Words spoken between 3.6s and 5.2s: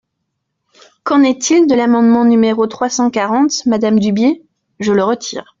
madame Dubié? Je le